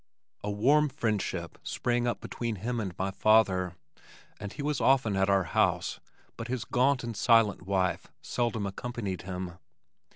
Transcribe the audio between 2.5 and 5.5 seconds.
him and my father, and he was often at our